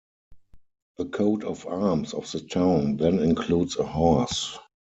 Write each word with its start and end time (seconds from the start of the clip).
The 0.97 1.05
coat 1.05 1.43
of 1.43 1.67
arms 1.67 2.15
of 2.15 2.31
the 2.31 2.39
town 2.39 2.97
then 2.97 3.19
includes 3.19 3.77
a 3.77 3.85
horse. 3.85 4.57